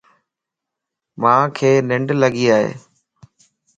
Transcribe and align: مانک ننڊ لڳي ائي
مانک 1.21 1.57
ننڊ 1.87 2.07
لڳي 2.21 2.45
ائي 2.55 2.69